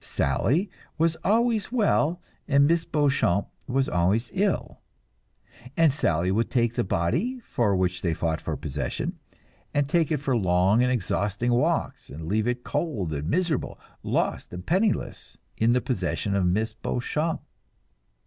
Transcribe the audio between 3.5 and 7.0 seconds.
was always ill, and Sally would take the